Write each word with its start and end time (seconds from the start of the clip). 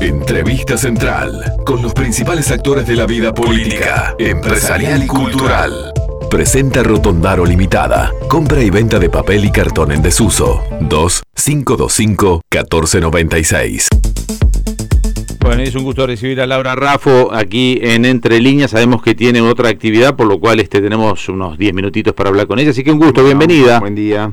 Entrevista 0.00 0.78
central 0.78 1.56
con 1.66 1.82
los 1.82 1.92
principales 1.92 2.50
actores 2.50 2.86
de 2.86 2.96
la 2.96 3.04
vida 3.04 3.34
política, 3.34 4.14
empresarial 4.18 5.04
y 5.04 5.06
cultural. 5.06 5.92
Presenta 6.30 6.82
Rotondaro 6.82 7.44
Limitada. 7.44 8.10
Compra 8.26 8.62
y 8.62 8.70
venta 8.70 8.98
de 8.98 9.10
papel 9.10 9.44
y 9.44 9.52
cartón 9.52 9.92
en 9.92 10.00
desuso. 10.00 10.64
2 10.80 11.22
525 11.34 12.40
1496. 12.50 13.88
Bueno, 15.40 15.62
es 15.62 15.74
un 15.74 15.84
gusto 15.84 16.06
recibir 16.06 16.40
a 16.40 16.46
Laura 16.46 16.74
Raffo 16.74 17.34
aquí 17.34 17.78
en 17.82 18.06
Entre 18.06 18.40
Líneas. 18.40 18.70
Sabemos 18.70 19.02
que 19.02 19.14
tiene 19.14 19.42
otra 19.42 19.68
actividad, 19.68 20.16
por 20.16 20.26
lo 20.26 20.40
cual 20.40 20.60
este, 20.60 20.80
tenemos 20.80 21.28
unos 21.28 21.58
10 21.58 21.74
minutitos 21.74 22.14
para 22.14 22.30
hablar 22.30 22.46
con 22.46 22.58
ella. 22.58 22.70
Así 22.70 22.82
que 22.82 22.90
un 22.90 22.98
gusto, 22.98 23.22
bienvenida. 23.22 23.80
Buen 23.80 23.94
día. 23.94 24.32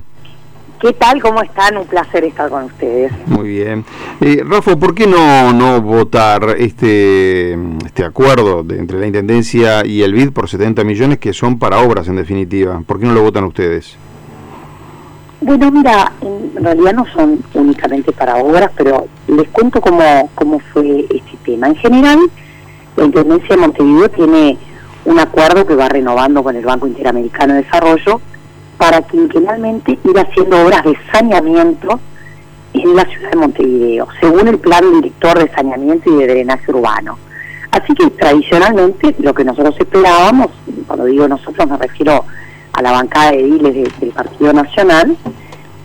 ¿Qué 0.80 0.94
tal? 0.94 1.20
¿Cómo 1.22 1.42
están? 1.42 1.76
Un 1.76 1.88
placer 1.88 2.24
estar 2.24 2.50
con 2.52 2.66
ustedes. 2.66 3.12
Muy 3.26 3.50
bien. 3.50 3.84
Eh, 4.22 4.44
Rafa, 4.46 4.76
¿por 4.76 4.94
qué 4.94 5.08
no, 5.08 5.52
no 5.52 5.82
votar 5.82 6.56
este, 6.60 7.54
este 7.84 8.04
acuerdo 8.04 8.64
entre 8.70 9.00
la 9.00 9.08
Intendencia 9.08 9.84
y 9.84 10.04
el 10.04 10.14
BID 10.14 10.32
por 10.32 10.48
70 10.48 10.84
millones 10.84 11.18
que 11.18 11.34
son 11.34 11.58
para 11.58 11.80
obras 11.80 12.08
en 12.10 12.18
definitiva? 12.18 12.84
¿Por 12.86 13.00
qué 13.00 13.08
no 13.08 13.14
lo 13.14 13.24
votan 13.24 13.46
ustedes? 13.46 13.98
Bueno, 15.42 15.72
mira, 15.72 16.12
en 16.22 16.64
realidad 16.64 16.94
no 16.94 17.06
son 17.08 17.44
únicamente 17.56 18.12
para 18.12 18.36
obras, 18.36 18.72
pero 18.76 19.08
les 19.28 19.48
cuento 19.50 19.82
cómo, 19.82 20.30
cómo 20.36 20.60
fue 20.60 21.08
este 21.10 21.38
tema. 21.44 21.68
En 21.68 21.76
general, 21.76 22.20
la 22.96 23.06
Intendencia 23.06 23.56
de 23.56 23.62
Montevideo 23.62 24.10
tiene 24.10 24.58
un 25.06 25.20
acuerdo 25.20 25.66
que 25.66 25.76
va 25.76 25.90
renovando 25.90 26.44
con 26.44 26.56
el 26.56 26.66
Banco 26.66 26.86
Interamericano 26.86 27.56
de 27.56 27.64
Desarrollo 27.64 28.22
para 28.78 29.02
quinquenalmente 29.02 29.98
ir 30.04 30.20
haciendo 30.20 30.66
obras 30.66 30.84
de 30.84 30.98
saneamiento 31.12 32.00
en 32.74 32.96
la 32.96 33.06
ciudad 33.06 33.32
de 33.32 33.38
Montevideo, 33.38 34.08
según 34.20 34.48
el 34.48 34.60
plan 34.60 34.84
director 34.94 35.38
de 35.40 35.50
saneamiento 35.50 36.14
y 36.14 36.18
de 36.18 36.28
drenaje 36.28 36.72
urbano. 36.72 37.18
Así 37.72 37.94
que 37.94 38.10
tradicionalmente 38.12 39.16
lo 39.20 39.34
que 39.34 39.44
nosotros 39.44 39.76
esperábamos, 39.80 40.48
cuando 40.86 41.06
digo 41.06 41.28
nosotros 41.28 41.68
me 41.68 41.78
refiero 41.78 42.24
a 42.74 42.82
la 42.82 42.92
bancada 42.92 43.32
de 43.32 43.42
ediles 43.42 44.00
del 44.00 44.12
Partido 44.12 44.54
Nacional, 44.54 45.18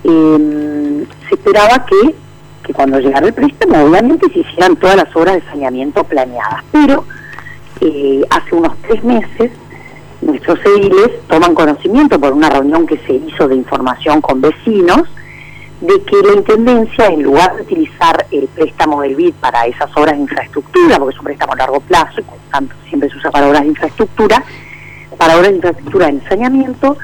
em, 0.05 1.07
se 1.29 1.35
esperaba 1.35 1.87
que, 1.87 2.15
que 2.63 2.73
cuando 2.73 2.99
llegara 2.99 3.27
el 3.27 3.33
préstamo 3.33 3.85
obviamente 3.85 4.31
se 4.33 4.41
hicieran 4.41 4.77
todas 4.77 4.97
las 4.97 5.17
obras 5.17 5.37
de 5.37 5.43
saneamiento 5.43 6.05
planeadas. 6.05 6.63
Pero 6.71 7.05
eh, 7.81 8.23
hace 8.31 8.55
unos 8.55 8.77
tres 8.83 9.03
meses 9.03 9.51
nuestros 10.23 10.59
ediles 10.65 11.11
toman 11.29 11.55
conocimiento 11.55 12.19
por 12.19 12.33
una 12.33 12.49
reunión 12.49 12.87
que 12.87 12.97
se 12.99 13.15
hizo 13.15 13.49
de 13.49 13.57
información 13.57 14.21
con 14.21 14.41
vecinos 14.41 15.03
de 15.81 16.01
que 16.05 16.17
la 16.25 16.35
Intendencia, 16.35 17.07
en 17.07 17.25
lugar 17.25 17.57
de 17.57 17.63
utilizar 17.63 18.25
el 18.31 18.47
préstamo 18.49 19.03
del 19.03 19.17
BID 19.17 19.35
para 19.35 19.67
esas 19.67 19.91
obras 19.97 20.15
de 20.15 20.23
infraestructura, 20.23 20.97
porque 20.97 21.15
es 21.15 21.19
un 21.19 21.25
préstamo 21.25 21.53
a 21.55 21.57
largo 21.57 21.81
plazo 21.81 22.21
y 22.21 22.23
por 22.23 22.39
tanto 22.53 22.75
siempre 22.89 23.11
se 23.11 23.17
usa 23.17 23.33
para 23.33 23.49
obras 23.49 23.63
de 23.63 23.69
infraestructura, 23.69 24.45
para 25.19 25.37
obras 25.37 25.51
de 25.51 25.57
infraestructura 25.57 26.09
en 26.09 26.23
saneamiento, 26.29 26.97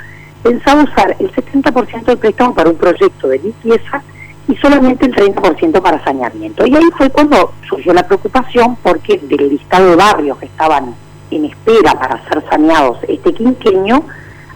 pensaba 0.45 0.85
usar 0.85 1.17
el 1.19 1.33
70% 1.33 2.05
del 2.05 2.19
préstamo 2.19 2.55
para 2.55 2.71
un 2.71 2.77
proyecto 2.77 3.27
de 3.27 3.39
limpieza 3.41 4.03
y 4.47 4.55
solamente 4.57 5.07
el 5.07 5.15
30% 5.15 5.83
para 5.83 6.03
saneamiento. 6.05 6.65
Y 6.65 6.77
ahí 6.77 6.89
fue 6.97 7.11
cuando 7.11 7.53
surgió 7.69 7.93
la 7.93 8.07
preocupación 8.07 8.77
porque 8.77 9.19
del 9.19 9.49
listado 9.49 9.91
de 9.91 9.97
barrios 9.97 10.39
que 10.39 10.47
estaban 10.47 10.95
en 11.31 11.47
espera 11.47 11.93
para 11.95 12.23
ser 12.29 12.45
saneados 12.49 12.99
este 13.07 13.35
quinqueño, 13.35 14.03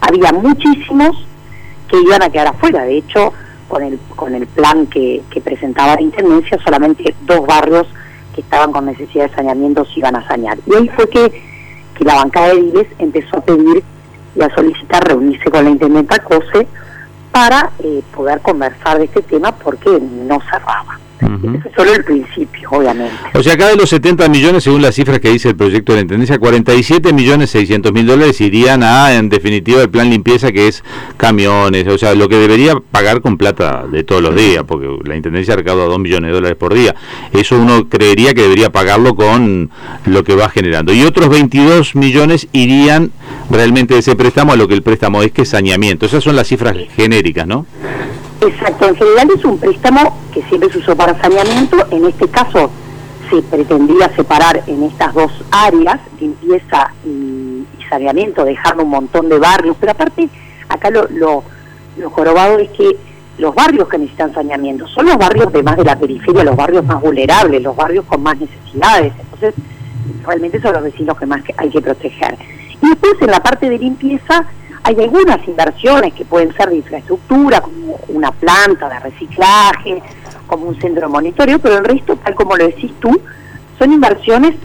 había 0.01 0.31
muchísimos 0.33 1.25
que 1.87 1.99
iban 2.01 2.23
a 2.23 2.29
quedar 2.29 2.47
afuera. 2.47 2.83
De 2.83 2.97
hecho, 2.97 3.33
con 3.67 3.83
el, 3.83 3.99
con 4.15 4.35
el 4.35 4.47
plan 4.47 4.87
que, 4.87 5.23
presentaba 5.43 5.95
la 5.95 6.01
Intendencia, 6.01 6.59
solamente 6.63 7.15
dos 7.21 7.45
barrios 7.45 7.87
que 8.35 8.41
estaban 8.41 8.71
con 8.71 8.85
necesidad 8.85 9.29
de 9.29 9.35
saneamiento 9.35 9.85
se 9.85 9.99
iban 9.99 10.15
a 10.15 10.27
sanear. 10.27 10.57
Y 10.65 10.75
ahí 10.75 10.89
fue 10.89 11.07
que, 11.09 11.41
que 11.95 12.03
la 12.03 12.15
bancada 12.15 12.49
de 12.49 12.61
Diles 12.61 12.87
empezó 12.99 13.37
a 13.37 13.41
pedir 13.41 13.83
y 14.35 14.41
a 14.41 14.53
solicitar 14.53 15.03
reunirse 15.07 15.49
con 15.49 15.63
la 15.63 15.69
Intendenta 15.69 16.19
COSE 16.19 16.67
para 17.31 17.71
eh, 17.79 18.03
poder 18.15 18.41
conversar 18.41 18.99
de 18.99 19.05
este 19.05 19.21
tema 19.21 19.51
porque 19.51 19.89
no 19.89 20.39
cerraba. 20.41 20.99
Ese 21.23 21.69
es 21.69 21.75
solo 21.75 21.93
el 21.93 22.03
principio, 22.03 22.69
obviamente. 22.71 23.13
O 23.33 23.43
sea, 23.43 23.53
acá 23.53 23.67
de 23.67 23.75
los 23.75 23.89
70 23.89 24.27
millones, 24.29 24.63
según 24.63 24.81
las 24.81 24.95
cifras 24.95 25.19
que 25.19 25.29
dice 25.29 25.49
el 25.49 25.55
proyecto 25.55 25.93
de 25.93 25.97
la 25.97 26.01
Intendencia, 26.01 26.37
47 26.37 27.13
millones 27.13 27.49
600 27.51 27.91
mil 27.93 28.05
dólares 28.05 28.39
irían 28.41 28.83
a, 28.83 29.13
en 29.15 29.29
definitiva, 29.29 29.81
el 29.81 29.89
plan 29.89 30.09
limpieza, 30.09 30.51
que 30.51 30.67
es 30.67 30.83
camiones, 31.17 31.87
o 31.87 31.97
sea, 31.97 32.15
lo 32.15 32.29
que 32.29 32.37
debería 32.37 32.75
pagar 32.91 33.21
con 33.21 33.37
plata 33.37 33.85
de 33.89 34.03
todos 34.03 34.21
los 34.21 34.35
días, 34.35 34.63
porque 34.67 34.87
la 35.05 35.15
Intendencia 35.15 35.55
recauda 35.55 35.85
2 35.85 35.99
millones 35.99 36.29
de 36.29 36.35
dólares 36.35 36.57
por 36.57 36.73
día. 36.73 36.95
Eso 37.31 37.57
uno 37.57 37.87
creería 37.87 38.33
que 38.33 38.41
debería 38.41 38.71
pagarlo 38.71 39.15
con 39.15 39.71
lo 40.05 40.23
que 40.23 40.35
va 40.35 40.49
generando. 40.49 40.93
Y 40.93 41.03
otros 41.03 41.29
22 41.29 41.95
millones 41.95 42.47
irían 42.51 43.11
realmente 43.49 43.93
de 43.93 44.01
ese 44.01 44.15
préstamo 44.15 44.53
a 44.53 44.55
lo 44.55 44.67
que 44.67 44.73
el 44.73 44.81
préstamo 44.81 45.21
es, 45.21 45.31
que 45.31 45.43
es 45.43 45.49
saneamiento. 45.49 46.05
Esas 46.05 46.23
son 46.23 46.35
las 46.35 46.47
cifras 46.47 46.75
genéricas, 46.95 47.47
¿no? 47.47 47.65
Exacto, 48.45 48.89
en 48.89 48.95
general 48.95 49.29
es 49.35 49.45
un 49.45 49.57
préstamo 49.57 50.17
que 50.33 50.41
siempre 50.43 50.69
se 50.69 50.79
usó 50.79 50.95
para 50.95 51.19
saneamiento, 51.21 51.77
en 51.91 52.05
este 52.05 52.27
caso 52.27 52.69
se 53.29 53.41
pretendía 53.43 54.13
separar 54.15 54.61
en 54.67 54.83
estas 54.83 55.13
dos 55.13 55.31
áreas, 55.49 55.99
limpieza 56.19 56.91
y, 57.05 57.65
saneamiento, 57.89 58.43
dejarlo 58.43 58.83
un 58.83 58.89
montón 58.89 59.29
de 59.29 59.37
barrios, 59.39 59.77
pero 59.79 59.93
aparte 59.93 60.27
acá 60.67 60.89
lo, 60.89 61.07
lo, 61.09 61.43
es 62.59 62.69
que 62.71 62.97
los 63.37 63.55
barrios 63.55 63.87
que 63.87 63.97
necesitan 63.97 64.33
saneamiento 64.33 64.87
son 64.87 65.05
los 65.05 65.17
barrios 65.17 65.51
de 65.53 65.63
más 65.63 65.77
de 65.77 65.85
la 65.85 65.97
periferia, 65.97 66.43
los 66.43 66.55
barrios 66.55 66.83
más 66.85 67.01
vulnerables, 67.01 67.61
los 67.61 67.75
barrios 67.75 68.03
con 68.05 68.23
más 68.23 68.37
necesidades, 68.37 69.13
entonces 69.19 69.53
realmente 70.25 70.61
son 70.61 70.73
los 70.73 70.83
vecinos 70.83 71.17
que 71.17 71.25
más 71.25 71.41
hay 71.55 71.69
que 71.69 71.81
proteger. 71.81 72.37
Y 72.81 72.89
después 72.89 73.13
en 73.21 73.31
la 73.31 73.41
parte 73.41 73.69
de 73.69 73.77
limpieza 73.77 74.45
hay 74.83 74.99
algunas 74.99 75.47
inversiones 75.47 76.13
que 76.13 76.25
pueden 76.25 76.53
ser 76.55 76.69
de 76.69 76.77
infraestructura, 76.77 77.61
como 77.61 77.99
una 78.09 78.31
planta 78.31 78.89
de 78.89 78.99
reciclaje, 78.99 80.01
como 80.47 80.65
un 80.65 80.79
centro 80.79 81.07
de 81.07 81.13
monitoreo, 81.13 81.59
pero 81.59 81.77
el 81.77 81.85
resto, 81.85 82.17
tal 82.17 82.35
como 82.35 82.57
lo 82.57 82.65
decís 82.65 82.91
tú, 82.99 83.19
son 83.79 83.93
inversiones 83.93 84.55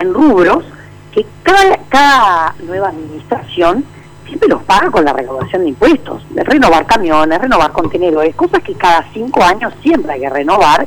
en 0.00 0.12
rubros 0.12 0.64
que 1.12 1.24
cada, 1.42 2.54
nueva 2.64 2.88
administración 2.88 3.84
siempre 4.26 4.48
los 4.48 4.62
paga 4.62 4.90
con 4.90 5.04
la 5.04 5.12
recaudación 5.12 5.62
de 5.62 5.68
impuestos, 5.70 6.22
de 6.30 6.44
renovar 6.44 6.86
camiones, 6.86 7.40
renovar 7.40 7.72
contenedores, 7.72 8.34
cosas 8.34 8.62
que 8.62 8.74
cada 8.74 9.04
cinco 9.12 9.42
años 9.42 9.72
siempre 9.82 10.12
hay 10.12 10.20
que 10.20 10.30
renovar 10.30 10.86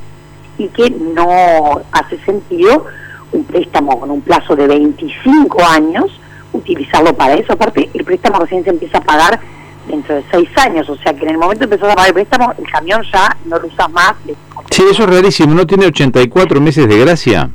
y 0.58 0.68
que 0.68 0.90
no 0.90 1.82
hace 1.92 2.18
sentido 2.24 2.86
un 3.32 3.44
préstamo 3.46 4.00
con 4.00 4.12
un 4.12 4.22
plazo 4.22 4.56
de 4.56 4.68
25 4.68 5.64
años 5.64 6.06
utilizarlo 6.54 7.14
para 7.14 7.36
eso. 7.36 7.54
Aparte, 7.54 7.90
el 7.94 8.04
préstamo 8.06 8.40
recién 8.40 8.64
se 8.64 8.70
empieza 8.70 9.00
a 9.00 9.02
pagar 9.02 9.40
dentro 9.88 10.16
de 10.16 10.24
seis 10.32 10.50
años, 10.58 10.90
o 10.90 10.96
sea 10.98 11.14
que 11.14 11.26
en 11.26 11.32
el 11.32 11.38
momento 11.38 11.60
de 11.60 11.66
empezar 11.66 11.92
a 11.92 11.96
pagar 11.96 12.10
el 12.10 12.14
préstamo, 12.14 12.54
el 12.58 12.72
camión 12.72 13.04
ya 13.12 13.36
no 13.46 13.60
lo 13.60 13.68
usas 13.68 13.92
más. 13.92 14.14
Sí, 14.70 14.84
eso 14.90 15.04
es 15.04 15.10
rarísimo, 15.10 15.54
¿no 15.54 15.68
tiene 15.68 15.88
84 15.88 16.62
meses 16.62 16.88
de 16.88 17.00
gracia? 17.00 17.50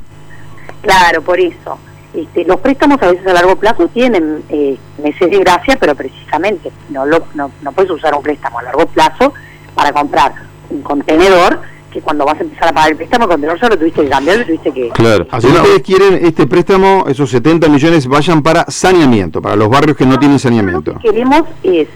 Claro, 0.81 1.21
por 1.21 1.39
eso. 1.39 1.79
Este, 2.13 2.43
los 2.45 2.59
préstamos 2.59 3.01
a 3.01 3.11
veces 3.11 3.25
a 3.27 3.33
largo 3.33 3.55
plazo 3.55 3.87
tienen 3.87 4.43
eh, 4.49 4.77
meses 5.01 5.29
de 5.29 5.39
gracia, 5.39 5.77
pero 5.79 5.95
precisamente 5.95 6.71
no, 6.89 7.05
lo, 7.05 7.23
no, 7.35 7.51
no 7.61 7.71
puedes 7.71 7.91
usar 7.91 8.15
un 8.15 8.23
préstamo 8.23 8.59
a 8.59 8.63
largo 8.63 8.85
plazo 8.87 9.33
para 9.75 9.91
comprar 9.91 10.33
un 10.69 10.81
contenedor 10.81 11.61
que 11.91 12.01
cuando 12.01 12.25
vas 12.25 12.39
a 12.39 12.43
empezar 12.43 12.69
a 12.69 12.73
pagar 12.73 12.91
el 12.91 12.97
préstamo, 12.97 13.27
cuando 13.27 13.47
no 13.47 13.57
solo 13.57 13.77
tuviste 13.77 14.03
que 14.03 14.09
cambiar, 14.09 14.45
tuviste 14.45 14.71
que... 14.71 14.89
Claro, 14.89 15.27
así 15.31 15.47
ustedes 15.47 15.81
quieren 15.81 16.25
este 16.25 16.47
préstamo, 16.47 17.05
esos 17.07 17.29
70 17.29 17.67
millones 17.69 18.07
vayan 18.07 18.43
para 18.43 18.65
saneamiento, 18.69 19.41
para 19.41 19.55
los 19.55 19.69
barrios 19.69 19.97
que 19.97 20.05
no, 20.05 20.17
tienen 20.19 20.39
saneamiento. 20.39 20.93
Lo 20.93 20.99
que 20.99 21.09
queremos 21.09 21.43
es 21.63 21.87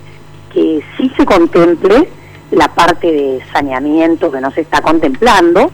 que 0.53 0.83
sí 0.97 1.11
se 1.15 1.25
contemple 1.25 2.07
la 2.51 2.67
parte 2.67 3.11
de 3.11 3.39
saneamiento 3.51 4.31
que 4.31 4.41
no 4.41 4.51
se 4.51 4.61
está 4.61 4.81
contemplando, 4.81 5.71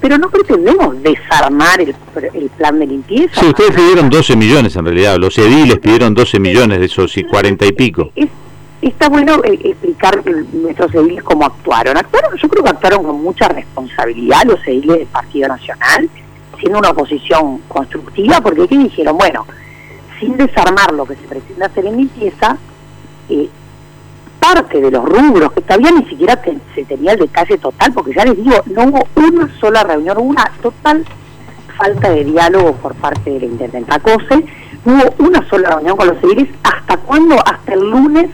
pero 0.00 0.18
no 0.18 0.30
pretendemos 0.30 1.02
desarmar 1.02 1.80
el, 1.80 1.94
el 2.32 2.50
plan 2.50 2.78
de 2.78 2.86
limpieza. 2.86 3.40
Sí, 3.40 3.46
ustedes 3.46 3.72
pidieron 3.72 4.08
12 4.08 4.36
millones 4.36 4.76
en 4.76 4.84
realidad, 4.84 5.16
los 5.16 5.36
ediles 5.38 5.78
pidieron 5.78 6.14
12 6.14 6.38
millones 6.38 6.78
de 6.78 6.86
esos 6.86 7.16
y 7.16 7.24
40 7.24 7.66
y 7.66 7.72
pico. 7.72 8.10
Es, 8.14 8.28
está 8.88 9.08
bueno 9.08 9.42
eh, 9.44 9.58
explicar 9.64 10.22
nuestros 10.52 10.94
ediles 10.94 11.22
cómo 11.22 11.46
actuaron. 11.46 11.96
actuaron. 11.96 12.36
Yo 12.36 12.48
creo 12.48 12.64
que 12.64 12.70
actuaron 12.70 13.04
con 13.04 13.22
mucha 13.22 13.48
responsabilidad 13.48 14.42
los 14.46 14.60
ediles 14.66 14.98
del 14.98 15.06
Partido 15.06 15.48
Nacional, 15.48 16.08
siendo 16.58 16.78
una 16.78 16.90
oposición 16.90 17.58
constructiva, 17.68 18.40
porque 18.40 18.68
¿qué 18.68 18.78
dijeron? 18.78 19.16
Bueno, 19.16 19.46
sin 20.20 20.36
desarmar 20.36 20.92
lo 20.92 21.06
que 21.06 21.14
se 21.16 21.22
pretende 21.22 21.64
hacer 21.64 21.86
en 21.86 21.96
limpieza, 21.96 22.56
eh, 23.28 23.48
parte 24.38 24.80
de 24.80 24.90
los 24.90 25.04
rubros, 25.04 25.52
que 25.52 25.62
todavía 25.62 25.90
ni 25.90 26.04
siquiera 26.04 26.38
se 26.74 26.84
tenía 26.84 27.12
el 27.12 27.20
detalle 27.20 27.56
total, 27.58 27.92
porque 27.92 28.12
ya 28.14 28.24
les 28.24 28.36
digo, 28.36 28.56
no 28.66 28.84
hubo 28.84 29.06
una 29.16 29.58
sola 29.58 29.82
reunión, 29.82 30.18
hubo 30.18 30.26
una 30.26 30.50
total 30.60 31.04
falta 31.78 32.10
de 32.10 32.24
diálogo 32.24 32.74
por 32.74 32.94
parte 32.94 33.30
de 33.30 33.40
la 33.40 33.46
intendenta 33.46 33.98
COSE, 33.98 34.44
no 34.84 34.94
hubo 34.94 35.26
una 35.26 35.48
sola 35.48 35.70
reunión 35.70 35.96
con 35.96 36.08
los 36.08 36.22
ediles, 36.22 36.48
¿hasta 36.62 36.98
cuándo? 36.98 37.36
Hasta 37.46 37.72
el 37.72 37.90
lunes 37.90 38.30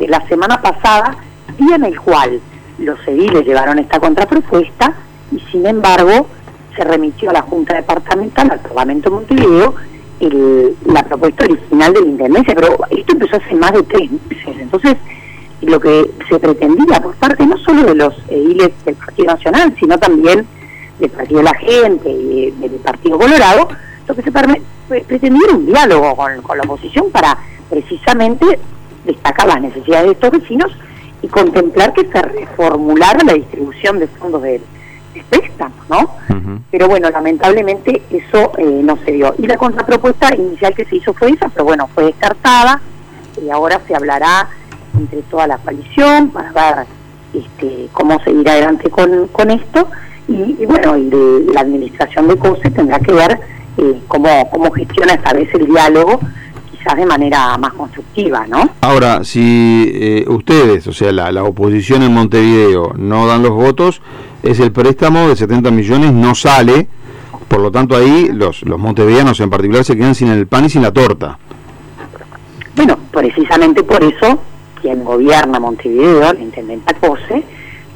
de 0.00 0.08
la 0.08 0.26
semana 0.26 0.60
pasada, 0.60 1.16
día 1.58 1.76
en 1.76 1.84
el 1.84 2.00
cual 2.00 2.40
los 2.78 2.98
ediles 3.06 3.44
llevaron 3.44 3.78
esta 3.78 4.00
contrapropuesta 4.00 4.94
y 5.30 5.38
sin 5.52 5.66
embargo 5.66 6.26
se 6.74 6.82
remitió 6.84 7.30
a 7.30 7.34
la 7.34 7.42
Junta 7.42 7.74
Departamental, 7.74 8.50
al 8.50 8.60
Parlamento 8.60 9.10
de 9.10 9.16
Montevideo, 9.16 9.74
la 10.86 11.02
propuesta 11.02 11.44
original 11.44 11.92
de 11.92 12.00
la 12.00 12.06
Intendencia, 12.06 12.54
pero 12.54 12.76
esto 12.90 13.12
empezó 13.12 13.36
hace 13.36 13.54
más 13.54 13.72
de 13.72 13.82
tres 13.82 14.10
meses. 14.10 14.56
Entonces, 14.58 14.96
lo 15.60 15.78
que 15.78 16.10
se 16.28 16.38
pretendía 16.38 17.00
por 17.00 17.14
parte 17.16 17.46
no 17.46 17.58
solo 17.58 17.82
de 17.82 17.94
los 17.94 18.14
ediles 18.28 18.70
del 18.84 18.94
Partido 18.94 19.34
Nacional, 19.34 19.74
sino 19.78 19.98
también 19.98 20.46
del 20.98 21.10
Partido 21.10 21.38
de 21.38 21.44
la 21.44 21.54
Gente 21.54 22.10
y 22.10 22.50
del 22.52 22.72
Partido 22.76 23.18
Colorado, 23.18 23.68
lo 24.08 24.14
que 24.14 24.22
se 24.22 24.32
pretendía 24.32 25.42
era 25.46 25.56
un 25.56 25.66
diálogo 25.66 26.16
con, 26.16 26.56
la 26.56 26.64
oposición 26.64 27.10
para 27.10 27.36
precisamente 27.68 28.58
destacar 29.04 29.46
las 29.46 29.60
necesidades 29.60 30.06
de 30.06 30.12
estos 30.12 30.30
vecinos 30.30 30.72
y 31.22 31.28
contemplar 31.28 31.92
que 31.92 32.06
se 32.06 32.22
reformulara 32.22 33.24
la 33.24 33.34
distribución 33.34 33.98
de 33.98 34.06
fondos 34.08 34.42
de, 34.42 34.60
préstamos, 35.28 35.78
¿no? 35.88 36.14
Pero 36.70 36.88
bueno, 36.88 37.10
lamentablemente 37.10 38.02
eso 38.10 38.52
eh, 38.58 38.80
no 38.82 38.96
se 39.04 39.12
dio. 39.12 39.34
Y 39.38 39.46
la 39.46 39.56
contrapropuesta 39.56 40.34
inicial 40.34 40.74
que 40.74 40.84
se 40.84 40.96
hizo 40.96 41.12
fue 41.12 41.30
esa, 41.30 41.48
pero 41.48 41.64
bueno, 41.64 41.88
fue 41.94 42.04
descartada 42.04 42.80
y 43.44 43.50
ahora 43.50 43.80
se 43.86 43.94
hablará 43.94 44.48
entre 44.96 45.22
toda 45.22 45.46
la 45.46 45.58
coalición 45.58 46.30
para 46.30 46.52
ver 46.52 46.86
este, 47.34 47.88
cómo 47.92 48.20
seguir 48.22 48.48
adelante 48.48 48.88
con, 48.88 49.26
con 49.28 49.50
esto. 49.50 49.88
Y, 50.28 50.64
bueno, 50.64 50.96
y 50.96 51.10
la 51.52 51.62
administración 51.62 52.28
de 52.28 52.36
COSE 52.36 52.70
tendrá 52.70 53.00
que 53.00 53.12
ver 53.12 53.40
eh, 53.78 54.00
cómo, 54.06 54.48
cómo 54.50 54.70
gestiona 54.70 55.14
esta 55.14 55.32
vez 55.32 55.52
el 55.54 55.66
diálogo 55.66 56.20
quizás 56.80 56.96
de 56.96 57.06
manera 57.06 57.58
más 57.58 57.74
constructiva, 57.74 58.46
¿no? 58.46 58.70
Ahora, 58.80 59.22
si 59.22 59.90
eh, 59.94 60.24
ustedes, 60.28 60.86
o 60.86 60.92
sea, 60.92 61.12
la, 61.12 61.30
la, 61.30 61.44
oposición 61.44 62.02
en 62.02 62.14
Montevideo 62.14 62.94
no 62.96 63.26
dan 63.26 63.42
los 63.42 63.52
votos, 63.52 64.00
es 64.42 64.58
el 64.60 64.72
préstamo 64.72 65.28
de 65.28 65.36
70 65.36 65.70
millones, 65.70 66.12
no 66.12 66.34
sale, 66.34 66.88
por 67.48 67.60
lo 67.60 67.70
tanto 67.70 67.96
ahí 67.96 68.30
los, 68.32 68.62
los 68.62 68.78
montevideanos 68.78 69.40
en 69.40 69.50
particular 69.50 69.84
se 69.84 69.96
quedan 69.96 70.14
sin 70.14 70.28
el 70.28 70.46
pan 70.46 70.64
y 70.64 70.70
sin 70.70 70.82
la 70.82 70.92
torta. 70.92 71.38
Bueno, 72.76 72.96
precisamente 73.10 73.82
por 73.82 74.02
eso 74.02 74.38
quien 74.80 75.04
gobierna 75.04 75.60
Montevideo, 75.60 76.30
el 76.30 76.40
intendente 76.40 76.94
Cose, 76.94 77.42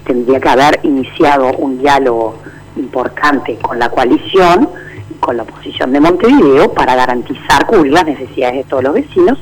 tendría 0.05 0.39
que 0.41 0.49
haber 0.49 0.81
iniciado 0.83 1.53
un 1.55 1.79
diálogo 1.79 2.37
importante 2.77 3.57
con 3.57 3.79
la 3.79 3.89
coalición, 3.89 4.69
con 5.21 5.37
la 5.37 5.43
oposición 5.45 5.93
de 5.93 6.01
Montevideo, 6.01 6.73
para 6.73 6.95
garantizar 6.95 7.67
cubrir 7.67 7.93
las 7.93 8.05
necesidades 8.05 8.57
de 8.57 8.65
todos 8.65 8.85
los 8.85 8.95
vecinos 8.95 9.39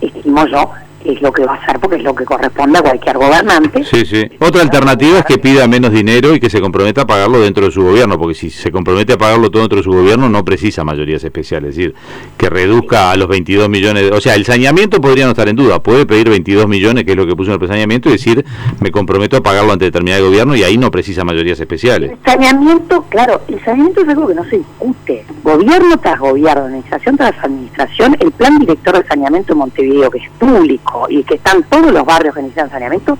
y, 0.00 0.06
estimo 0.06 0.46
yo, 0.46 0.70
es 1.04 1.20
lo 1.20 1.32
que 1.32 1.44
va 1.44 1.54
a 1.54 1.56
hacer 1.56 1.78
porque 1.78 1.96
es 1.96 2.02
lo 2.02 2.14
que 2.14 2.24
corresponde 2.24 2.78
a 2.78 2.82
cualquier 2.82 3.16
gobernante. 3.16 3.84
Sí, 3.84 4.04
sí. 4.06 4.24
Otra 4.40 4.62
alternativa 4.62 5.18
es 5.18 5.24
que 5.24 5.38
pida 5.38 5.68
menos 5.68 5.92
dinero 5.92 6.34
y 6.34 6.40
que 6.40 6.50
se 6.50 6.60
comprometa 6.60 7.02
a 7.02 7.06
pagarlo 7.06 7.40
dentro 7.40 7.66
de 7.66 7.70
su 7.70 7.82
gobierno, 7.82 8.18
porque 8.18 8.34
si 8.34 8.50
se 8.50 8.70
compromete 8.70 9.12
a 9.12 9.18
pagarlo 9.18 9.50
todo 9.50 9.62
dentro 9.62 9.78
de 9.78 9.84
su 9.84 9.92
gobierno 9.92 10.28
no 10.28 10.44
precisa 10.44 10.84
mayorías 10.84 11.22
especiales, 11.22 11.70
es 11.70 11.76
decir, 11.76 11.94
que 12.36 12.48
reduzca 12.48 13.10
a 13.10 13.16
los 13.16 13.28
22 13.28 13.68
millones, 13.68 14.10
o 14.12 14.20
sea, 14.20 14.34
el 14.34 14.44
saneamiento 14.44 15.00
podría 15.00 15.24
no 15.24 15.32
estar 15.32 15.48
en 15.48 15.56
duda, 15.56 15.80
puede 15.80 16.06
pedir 16.06 16.28
22 16.30 16.66
millones, 16.66 17.04
que 17.04 17.12
es 17.12 17.16
lo 17.16 17.26
que 17.26 17.36
puso 17.36 17.52
en 17.52 17.60
el 17.60 17.68
saneamiento, 17.68 18.08
y 18.08 18.12
decir, 18.12 18.44
me 18.80 18.90
comprometo 18.90 19.36
a 19.36 19.42
pagarlo 19.42 19.72
ante 19.72 19.86
determinado 19.86 20.26
gobierno 20.26 20.56
y 20.56 20.62
ahí 20.62 20.78
no 20.78 20.90
precisa 20.90 21.24
mayorías 21.24 21.60
especiales. 21.60 22.12
El 22.12 22.18
saneamiento, 22.24 23.04
claro, 23.08 23.42
el 23.48 23.62
saneamiento 23.64 24.02
es 24.02 24.08
algo 24.08 24.28
que 24.28 24.34
no 24.34 24.44
se 24.44 24.58
discute. 24.58 25.24
Gobierno 25.42 25.98
tras 25.98 26.18
gobierno, 26.18 26.64
administración 26.64 27.16
tras 27.16 27.34
administración, 27.42 28.16
el 28.20 28.32
plan 28.32 28.58
director 28.58 28.98
de 28.98 29.06
saneamiento 29.06 29.54
de 29.54 29.58
Montevideo, 29.58 30.10
que 30.10 30.18
es 30.18 30.30
público, 30.38 30.93
y 31.08 31.22
que 31.24 31.34
están 31.34 31.62
todos 31.64 31.92
los 31.92 32.04
barrios 32.04 32.34
que 32.34 32.42
necesitan 32.42 32.70
saneamiento, 32.70 33.18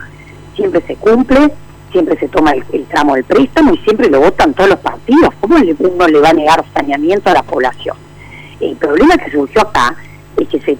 siempre 0.55 0.81
se 0.82 0.97
cumple, 0.97 1.50
siempre 1.93 2.19
se 2.19 2.29
toma 2.29 2.53
el, 2.73 2.85
tramo 2.87 3.15
del 3.15 3.25
préstamo 3.25 3.75
y 3.75 3.79
siempre 3.79 4.09
lo 4.11 4.21
votan 4.21 4.55
todos 4.55 4.71
los 4.71 4.79
partidos. 4.81 5.31
¿Cómo 5.41 5.56
uno 5.56 6.09
le 6.09 6.21
va 6.21 6.31
a 6.31 6.32
negar 6.32 6.65
saneamiento 6.75 7.31
a 7.31 7.35
la 7.35 7.43
población? 7.43 7.97
El 8.61 8.76
problema 8.76 9.17
que 9.17 9.31
surgió 9.31 9.62
acá 9.62 9.94
es 10.37 10.49
que 10.49 10.61
se, 10.61 10.79